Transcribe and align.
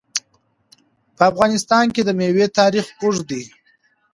په 1.15 1.21
افغانستان 1.31 1.85
کې 1.95 2.01
د 2.03 2.09
مېوې 2.19 2.45
تاریخ 2.59 2.85
اوږد 3.01 3.23
دی. 3.31 3.43